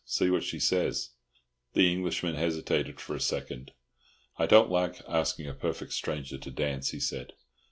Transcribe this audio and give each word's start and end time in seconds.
See 0.03 0.31
what 0.31 0.43
she 0.43 0.59
says." 0.59 1.11
The 1.73 1.91
Englishman 1.93 2.33
hesitated 2.33 2.99
for 2.99 3.15
a 3.15 3.19
second. 3.21 3.71
"I 4.35 4.47
don't 4.47 4.71
like 4.71 4.99
asking 5.07 5.45
a 5.45 5.53
perfect 5.53 5.93
stranger 5.93 6.39
to 6.39 6.49
dance," 6.49 6.89
he 6.89 6.99
said. 6.99 7.33